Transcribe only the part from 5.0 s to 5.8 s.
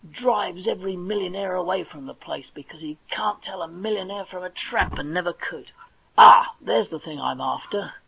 never could.